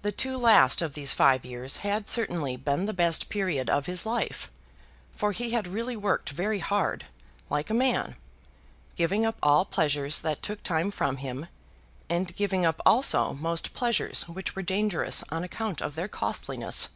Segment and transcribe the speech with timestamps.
[0.00, 4.06] The two last of these five years had certainly been the best period of his
[4.06, 4.50] life,
[5.14, 7.04] for he had really worked very hard,
[7.50, 8.16] like a man,
[8.96, 11.48] giving up all pleasure that took time from him,
[12.08, 16.88] and giving up also most pleasures which were dangerous on account of their costliness.